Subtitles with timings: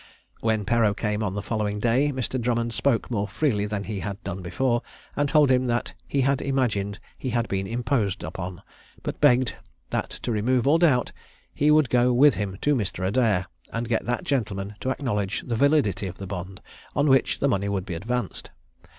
[0.39, 2.41] When Perreau came on the following day, Mr.
[2.41, 4.81] Drummond spoke more freely than he had done before,
[5.15, 8.63] and told him that he imagined he had been imposed on;
[9.03, 9.57] but begged,
[9.91, 11.11] that to remove all doubt,
[11.53, 13.05] he would go with him to Mr.
[13.07, 16.61] Adair, and get that gentleman to acknowledge the validity of the bond,
[16.95, 18.49] on which the money would be advanced.